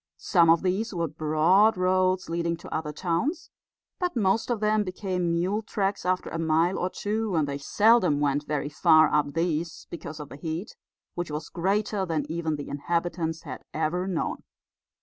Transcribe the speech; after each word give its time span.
Some 0.17 0.49
of 0.49 0.63
these 0.63 0.95
were 0.95 1.07
broad 1.07 1.77
roads 1.77 2.27
leading 2.27 2.57
to 2.57 2.73
other 2.75 2.91
towns, 2.91 3.51
but 3.99 4.15
most 4.15 4.49
of 4.49 4.59
them 4.59 4.83
became 4.83 5.31
mule 5.31 5.61
tracks 5.61 6.07
after 6.07 6.31
a 6.31 6.39
mile 6.39 6.79
or 6.79 6.89
two; 6.89 7.35
and 7.35 7.47
they 7.47 7.59
seldom 7.59 8.19
went 8.19 8.47
very 8.47 8.67
far 8.67 9.13
up 9.13 9.35
these 9.35 9.85
because 9.91 10.19
of 10.19 10.29
the 10.29 10.37
heat, 10.37 10.75
which 11.13 11.29
was 11.29 11.49
greater 11.49 12.03
then 12.03 12.25
even 12.29 12.55
the 12.55 12.67
inhabitants 12.69 13.43
had 13.43 13.63
ever 13.75 14.07
known. 14.07 14.37